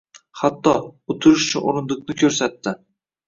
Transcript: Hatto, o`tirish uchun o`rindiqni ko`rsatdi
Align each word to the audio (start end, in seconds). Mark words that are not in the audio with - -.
Hatto, 0.39 0.71
o`tirish 1.15 1.45
uchun 1.59 1.67
o`rindiqni 1.73 2.17
ko`rsatdi 2.23 2.73